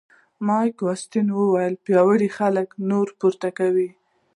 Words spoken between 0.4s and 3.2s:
مایکل واټسن وایي پیاوړي خلک نور